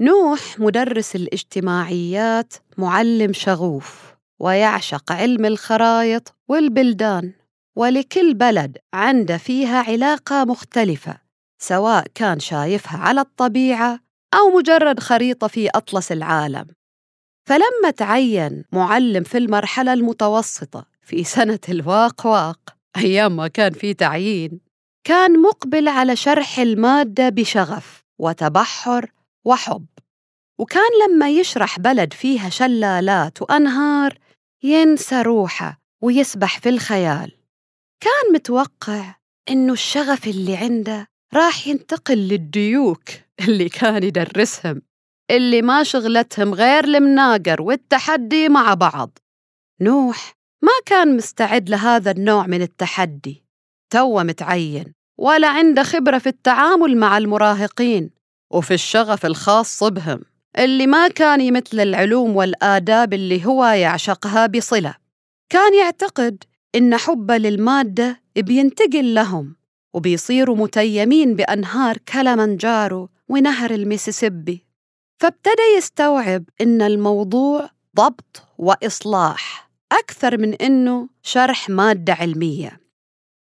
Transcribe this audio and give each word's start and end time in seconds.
نوح 0.00 0.60
مدرس 0.60 1.16
الاجتماعيات 1.16 2.54
معلم 2.76 3.32
شغوف 3.32 4.14
ويعشق 4.38 5.12
علم 5.12 5.44
الخرايط 5.44 6.34
والبلدان 6.48 7.32
ولكل 7.76 8.34
بلد 8.34 8.78
عنده 8.94 9.36
فيها 9.36 9.82
علاقة 9.82 10.44
مختلفة 10.44 11.18
سواء 11.58 12.06
كان 12.14 12.40
شايفها 12.40 12.98
على 12.98 13.20
الطبيعة 13.20 14.00
أو 14.34 14.58
مجرد 14.58 15.00
خريطة 15.00 15.46
في 15.46 15.68
أطلس 15.68 16.12
العالم. 16.12 16.66
فلما 17.46 17.90
تعين 17.96 18.64
معلم 18.72 19.22
في 19.24 19.38
المرحلة 19.38 19.92
المتوسطة 19.92 20.86
في 21.08 21.24
سنة 21.24 21.58
الواق 21.68 22.26
أيام 22.96 23.36
ما 23.36 23.48
كان 23.48 23.72
في 23.72 23.94
تعيين 23.94 24.60
كان 25.04 25.42
مقبل 25.42 25.88
على 25.88 26.16
شرح 26.16 26.58
المادة 26.58 27.28
بشغف 27.28 28.04
وتبحر 28.18 29.12
وحب. 29.44 29.86
وكان 30.58 30.90
لما 31.06 31.30
يشرح 31.30 31.78
بلد 31.78 32.12
فيها 32.12 32.48
شلالات 32.48 33.42
وأنهار 33.42 34.18
ينسى 34.62 35.22
روحه 35.22 35.80
ويسبح 36.02 36.58
في 36.58 36.68
الخيال. 36.68 37.32
كان 38.00 38.34
متوقع 38.34 39.14
إنه 39.50 39.72
الشغف 39.72 40.26
اللي 40.26 40.56
عنده 40.56 41.06
راح 41.34 41.66
ينتقل 41.66 42.18
للديوك 42.18 43.08
اللي 43.48 43.68
كان 43.68 44.02
يدرسهم 44.02 44.82
اللي 45.30 45.62
ما 45.62 45.82
شغلتهم 45.82 46.54
غير 46.54 46.84
المناقر 46.84 47.62
والتحدي 47.62 48.48
مع 48.48 48.74
بعض. 48.74 49.18
نوح 49.80 50.37
ما 50.62 50.72
كان 50.86 51.16
مستعد 51.16 51.70
لهذا 51.70 52.10
النوع 52.10 52.46
من 52.46 52.62
التحدي. 52.62 53.44
توه 53.90 54.22
متعين 54.22 54.92
ولا 55.18 55.48
عنده 55.48 55.82
خبرة 55.82 56.18
في 56.18 56.28
التعامل 56.28 56.96
مع 56.96 57.18
المراهقين 57.18 58.10
وفي 58.50 58.74
الشغف 58.74 59.26
الخاص 59.26 59.84
بهم. 59.84 60.20
اللي 60.58 60.86
ما 60.86 61.08
كان 61.08 61.40
يمثل 61.40 61.80
العلوم 61.80 62.36
والآداب 62.36 63.14
اللي 63.14 63.46
هو 63.46 63.64
يعشقها 63.64 64.46
بصلة. 64.46 64.94
كان 65.50 65.74
يعتقد 65.74 66.44
إن 66.74 66.96
حبه 66.96 67.36
للمادة 67.36 68.20
بينتقل 68.36 69.14
لهم 69.14 69.56
وبيصيروا 69.94 70.56
متيمين 70.56 71.34
بأنهار 71.34 71.98
كلمنجارو 71.98 73.08
ونهر 73.28 73.70
الميسيسيبي. 73.70 74.66
فابتدى 75.20 75.62
يستوعب 75.76 76.44
إن 76.60 76.82
الموضوع 76.82 77.70
ضبط 77.96 78.42
وإصلاح. 78.58 79.67
أكثر 79.92 80.38
من 80.38 80.54
إنه 80.54 81.08
شرح 81.22 81.68
مادة 81.70 82.12
علمية. 82.12 82.80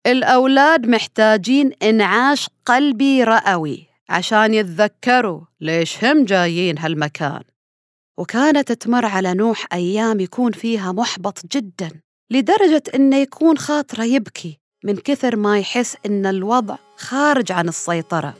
الأولاد 0.06 0.86
محتاجين 0.86 1.72
إنعاش 1.82 2.48
قلبي 2.66 3.24
رأوي 3.24 3.86
عشان 4.08 4.54
يتذكروا 4.54 5.40
ليش 5.60 6.04
هم 6.04 6.24
جايين 6.24 6.78
هالمكان. 6.78 7.42
وكانت 8.18 8.72
تمر 8.72 9.06
على 9.06 9.34
نوح 9.34 9.66
أيام 9.72 10.20
يكون 10.20 10.52
فيها 10.52 10.92
محبط 10.92 11.38
جدا 11.52 11.90
لدرجة 12.30 12.82
إنه 12.94 13.16
يكون 13.16 13.58
خاطره 13.58 14.04
يبكي 14.04 14.58
من 14.84 14.96
كثر 14.96 15.36
ما 15.36 15.58
يحس 15.58 15.96
إن 16.06 16.26
الوضع 16.26 16.76
خارج 16.96 17.52
عن 17.52 17.68
السيطرة. 17.68 18.34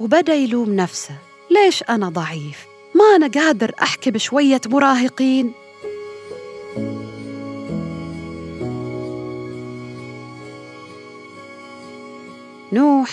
وبدأ 0.00 0.34
يلوم 0.34 0.76
نفسه 0.76 1.14
ليش 1.50 1.82
أنا 1.82 2.08
ضعيف؟ 2.08 2.66
ما 2.94 3.04
أنا 3.16 3.26
قادر 3.26 3.74
أحكي 3.82 4.10
بشوية 4.10 4.60
مراهقين؟ 4.66 5.52
نوح 12.72 13.10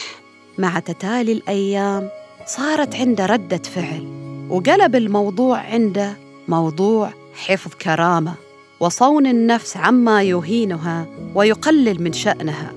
مع 0.58 0.80
تتالي 0.80 1.32
الأيام 1.32 2.10
صارت 2.46 2.96
عنده 2.96 3.26
ردة 3.26 3.58
فعل 3.58 4.08
وقلب 4.50 4.96
الموضوع 4.96 5.58
عنده 5.58 6.18
موضوع 6.48 7.14
حفظ 7.34 7.72
كرامة 7.74 8.34
وصون 8.80 9.28
النفس 9.28 9.78
عما 9.78 10.24
يهينها 10.24 11.06
ويقلل 11.36 12.04
من 12.04 12.14
شأنها. 12.14 12.74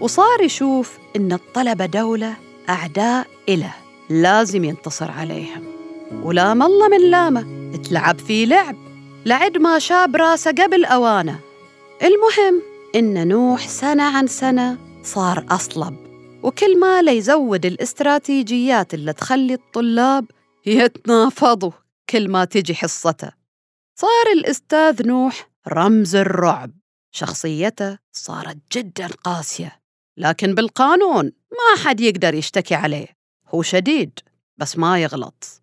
وصار 0.00 0.40
يشوف 0.40 0.98
إن 1.16 1.32
الطلبة 1.32 1.86
دولة 1.86 2.34
أعداء 2.68 3.26
إله 3.48 3.74
لازم 4.10 4.64
ينتصر 4.64 5.10
عليهم. 5.10 5.64
ولام 6.22 6.62
الله 6.62 6.88
من 6.88 7.10
لامة 7.10 7.46
تلعب 7.76 8.18
في 8.18 8.46
لعب 8.46 8.76
لعد 9.26 9.58
ما 9.58 9.78
شاب 9.78 10.16
راسه 10.16 10.50
قبل 10.50 10.84
أوانه. 10.84 11.38
المهم 12.02 12.62
إن 12.94 13.28
نوح 13.28 13.68
سنة 13.68 14.02
عن 14.02 14.26
سنة 14.26 14.78
صار 15.02 15.44
أصلب. 15.50 16.11
وكل 16.42 16.80
ما 16.80 17.02
ليزود 17.02 17.66
الاستراتيجيات 17.66 18.94
اللي 18.94 19.12
تخلي 19.12 19.54
الطلاب 19.54 20.30
يتنافضوا 20.66 21.72
كل 22.10 22.28
ما 22.28 22.44
تجي 22.44 22.74
حصته. 22.74 23.32
صار 23.98 24.32
الأستاذ 24.32 25.06
نوح 25.06 25.50
رمز 25.68 26.16
الرعب. 26.16 26.70
شخصيته 27.14 27.98
صارت 28.12 28.58
جدا 28.72 29.06
قاسية 29.06 29.80
لكن 30.16 30.54
بالقانون 30.54 31.24
ما 31.52 31.82
حد 31.84 32.00
يقدر 32.00 32.34
يشتكي 32.34 32.74
عليه. 32.74 33.06
هو 33.48 33.62
شديد 33.62 34.18
بس 34.56 34.78
ما 34.78 34.98
يغلط. 34.98 35.62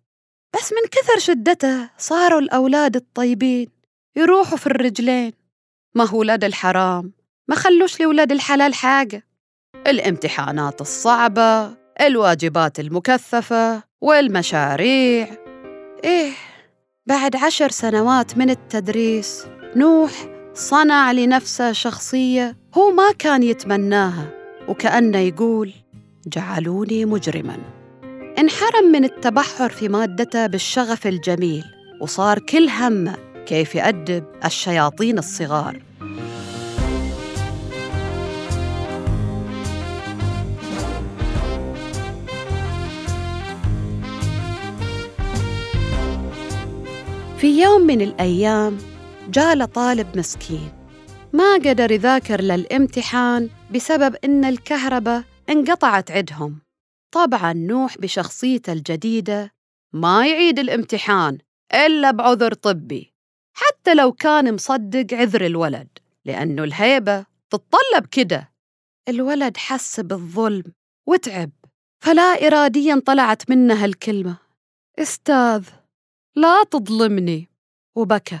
بس 0.54 0.72
من 0.72 0.88
كثر 0.90 1.18
شدته 1.18 1.90
صاروا 1.98 2.40
الأولاد 2.40 2.96
الطيبين 2.96 3.68
يروحوا 4.16 4.58
في 4.58 4.66
الرجلين. 4.66 5.32
ما 5.94 6.04
هو 6.04 6.18
ولاد 6.18 6.44
الحرام؟ 6.44 7.12
ما 7.48 7.56
خلوش 7.56 8.00
لولاد 8.00 8.32
الحلال 8.32 8.74
حاجة. 8.74 9.29
الامتحانات 9.86 10.80
الصعبة 10.80 11.70
الواجبات 12.00 12.80
المكثفة 12.80 13.82
والمشاريع. 14.00 15.28
إيه 16.04 16.32
بعد 17.06 17.36
عشر 17.36 17.70
سنوات 17.70 18.38
من 18.38 18.50
التدريس 18.50 19.46
نوح 19.76 20.12
صنع 20.54 21.12
لنفسه 21.12 21.72
شخصية 21.72 22.56
هو 22.74 22.90
ما 22.90 23.12
كان 23.18 23.42
يتمناها 23.42 24.28
وكأنه 24.68 25.18
يقول 25.18 25.72
جعلوني 26.26 27.04
مجرما. 27.04 27.56
انحرم 28.38 28.84
من 28.92 29.04
التبحر 29.04 29.68
في 29.68 29.88
مادته 29.88 30.46
بالشغف 30.46 31.06
الجميل 31.06 31.64
وصار 32.00 32.38
كل 32.38 32.68
همه 32.68 33.16
كيف 33.46 33.74
يأدب 33.74 34.24
الشياطين 34.44 35.18
الصغار. 35.18 35.89
في 47.40 47.62
يوم 47.62 47.80
من 47.80 48.00
الأيام 48.00 48.78
جاله 49.28 49.64
طالب 49.64 50.18
مسكين. 50.18 50.72
ما 51.32 51.54
قدر 51.54 51.90
يذاكر 51.90 52.40
للامتحان 52.40 53.50
بسبب 53.74 54.16
إن 54.24 54.44
الكهرباء 54.44 55.24
انقطعت 55.50 56.10
عندهم. 56.10 56.60
طبعا 57.14 57.52
نوح 57.52 57.98
بشخصيته 57.98 58.72
الجديدة 58.72 59.52
ما 59.92 60.26
يعيد 60.26 60.58
الامتحان 60.58 61.38
إلا 61.74 62.10
بعذر 62.10 62.54
طبي 62.54 63.12
حتى 63.56 63.94
لو 63.94 64.12
كان 64.12 64.54
مصدق 64.54 65.14
عذر 65.14 65.46
الولد 65.46 65.88
لأنه 66.24 66.64
الهيبة 66.64 67.26
تتطلب 67.50 68.06
كده. 68.10 68.52
الولد 69.08 69.56
حس 69.56 70.00
بالظلم 70.00 70.64
وتعب 71.08 71.50
فلا 72.04 72.46
إراديا 72.46 73.02
طلعت 73.06 73.50
منه 73.50 73.84
الكلمة 73.84 74.36
أستاذ 74.98 75.64
لا 76.36 76.64
تظلمني. 76.64 77.48
وبكى. 77.96 78.40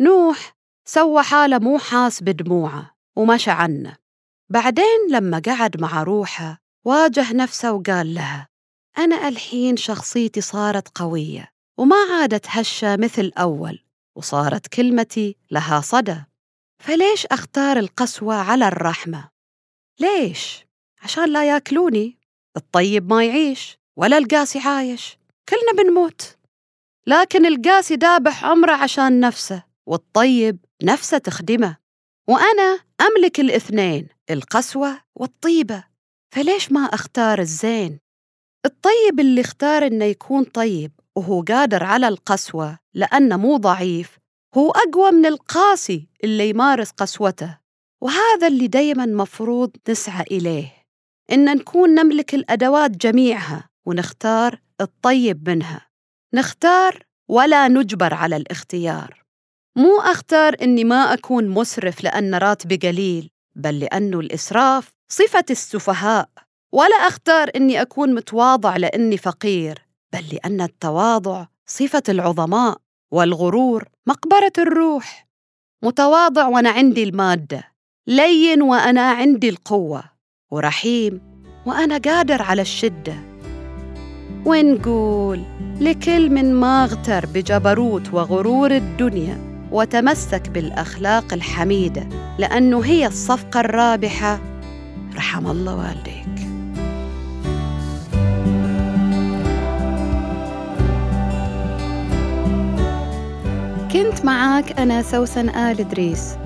نوح 0.00 0.56
سوى 0.84 1.22
حالة 1.22 1.58
مو 1.58 1.78
حاس 1.78 2.22
بدموعه 2.22 2.96
ومشى 3.16 3.50
عنه. 3.50 3.96
بعدين 4.50 5.10
لما 5.10 5.42
قعد 5.46 5.80
مع 5.80 6.02
روحه 6.02 6.58
واجه 6.84 7.32
نفسه 7.32 7.72
وقال 7.72 8.14
لها 8.14 8.48
أنا 8.98 9.28
الحين 9.28 9.76
شخصيتي 9.76 10.40
صارت 10.40 10.98
قوية 10.98 11.52
وما 11.78 11.96
عادت 11.96 12.46
هشة 12.48 12.96
مثل 12.96 13.32
أول 13.38 13.84
وصارت 14.16 14.66
كلمتي 14.66 15.36
لها 15.50 15.80
صدى. 15.80 16.24
فليش 16.82 17.26
أختار 17.26 17.78
القسوة 17.78 18.34
على 18.34 18.68
الرحمة؟ 18.68 19.28
ليش؟ 20.00 20.66
عشان 21.02 21.32
لا 21.32 21.44
ياكلوني. 21.44 22.18
الطيب 22.56 23.12
ما 23.12 23.24
يعيش 23.24 23.78
ولا 23.96 24.18
القاسي 24.18 24.58
عايش. 24.58 25.18
كلنا 25.48 25.82
بنموت. 25.82 26.37
لكن 27.08 27.46
القاسي 27.46 27.96
دابح 27.96 28.44
عمره 28.44 28.72
عشان 28.72 29.20
نفسه 29.20 29.62
والطيب 29.86 30.58
نفسه 30.82 31.18
تخدمه. 31.18 31.76
وأنا 32.28 32.78
أملك 33.00 33.40
الاثنين 33.40 34.08
القسوة 34.30 35.00
والطيبة. 35.14 35.84
فليش 36.34 36.72
ما 36.72 36.80
أختار 36.80 37.38
الزين؟ 37.38 38.00
الطيب 38.66 39.20
اللي 39.20 39.40
اختار 39.40 39.86
إنه 39.86 40.04
يكون 40.04 40.44
طيب 40.44 40.92
وهو 41.16 41.42
قادر 41.42 41.84
على 41.84 42.08
القسوة 42.08 42.78
لأنه 42.94 43.36
مو 43.36 43.56
ضعيف. 43.56 44.18
هو 44.56 44.70
أقوى 44.70 45.10
من 45.10 45.26
القاسي 45.26 46.08
اللي 46.24 46.48
يمارس 46.48 46.90
قسوته. 46.90 47.58
وهذا 48.02 48.46
اللي 48.46 48.66
دايما 48.66 49.06
مفروض 49.06 49.70
نسعى 49.88 50.24
إليه 50.30 50.72
إن 51.32 51.44
نكون 51.44 51.94
نملك 51.94 52.34
الأدوات 52.34 52.90
جميعها 52.90 53.68
ونختار 53.86 54.60
الطيب 54.80 55.48
منها. 55.48 55.87
نختار 56.34 57.02
ولا 57.28 57.68
نجبر 57.68 58.14
على 58.14 58.36
الاختيار. 58.36 59.24
مو 59.76 60.00
أختار 60.00 60.56
إني 60.62 60.84
ما 60.84 61.12
أكون 61.14 61.48
مسرف 61.48 62.04
لأن 62.04 62.34
راتبي 62.34 62.76
قليل 62.76 63.30
بل 63.56 63.78
لأنه 63.78 64.20
الإسراف 64.20 64.90
صفة 65.08 65.44
السفهاء. 65.50 66.28
ولا 66.72 66.96
أختار 66.96 67.50
إني 67.56 67.82
أكون 67.82 68.14
متواضع 68.14 68.76
لأني 68.76 69.16
فقير 69.16 69.86
بل 70.12 70.24
لأن 70.32 70.60
التواضع 70.60 71.46
صفة 71.66 72.02
العظماء 72.08 72.76
والغرور 73.10 73.84
مقبرة 74.06 74.52
الروح. 74.58 75.28
متواضع 75.84 76.46
وأنا 76.48 76.70
عندي 76.70 77.02
المادة 77.02 77.72
لين 78.06 78.62
وأنا 78.62 79.10
عندي 79.10 79.48
القوة 79.48 80.04
ورحيم 80.50 81.20
وأنا 81.66 81.98
قادر 81.98 82.42
على 82.42 82.62
الشدة. 82.62 83.27
ونقول 84.48 85.42
لكل 85.80 86.30
من 86.30 86.54
ما 86.54 86.84
اغتر 86.84 87.26
بجبروت 87.26 88.14
وغرور 88.14 88.70
الدنيا 88.70 89.38
وتمسك 89.72 90.48
بالأخلاق 90.48 91.34
الحميدة 91.34 92.08
لأنه 92.38 92.84
هي 92.84 93.06
الصفقة 93.06 93.60
الرابحة. 93.60 94.40
رحم 95.16 95.46
الله 95.46 95.76
والديك. 95.76 96.48
كنت 103.92 104.24
معاك 104.24 104.80
أنا 104.80 105.02
سوسن 105.02 105.48
آل 105.48 105.80
إدريس. 105.80 106.36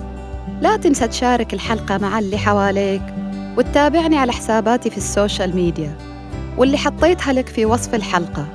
لا 0.60 0.76
تنسى 0.76 1.08
تشارك 1.08 1.54
الحلقة 1.54 1.98
مع 1.98 2.18
اللي 2.18 2.38
حواليك 2.38 3.02
وتتابعني 3.56 4.18
على 4.18 4.32
حساباتي 4.32 4.90
في 4.90 4.96
ال 4.96 5.05
social 5.05 5.56
media. 5.56 6.11
واللي 6.58 6.78
حطيتها 6.78 7.32
لك 7.32 7.46
في 7.48 7.64
وصف 7.64 7.94
الحلقة. 7.94 8.46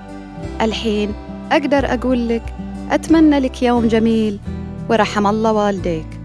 الحين 0.61 1.13
أقدر 1.51 1.93
أقول 1.93 2.29
لك 2.29 2.53
أتمنى 2.91 3.39
لك 3.39 3.63
يوم 3.63 3.87
جميل 3.87 4.39
ورحم 4.89 5.27
الله 5.27 5.51
والديك. 5.51 6.16